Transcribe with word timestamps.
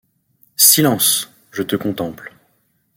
Silence! 0.55 1.29
je 1.51 1.61
te 1.61 1.75
contemple. 1.75 2.33